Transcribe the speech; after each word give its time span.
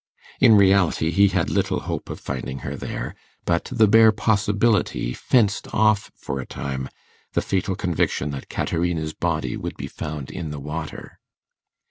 In 0.39 0.55
reality 0.55 1.11
he 1.11 1.27
had 1.27 1.51
little 1.51 1.81
hope 1.81 2.09
of 2.09 2.19
finding 2.19 2.57
her 2.65 2.75
there; 2.75 3.13
but 3.45 3.65
the 3.65 3.87
bare 3.87 4.11
possibility 4.11 5.13
fenced 5.13 5.71
off 5.75 6.09
for 6.15 6.39
a 6.39 6.45
time 6.47 6.89
the 7.33 7.41
fatal 7.43 7.75
conviction 7.75 8.31
that 8.31 8.49
Caterina's 8.49 9.13
body 9.13 9.55
would 9.55 9.77
be 9.77 9.85
found 9.85 10.31
in 10.31 10.49
the 10.49 10.59
water. 10.59 11.19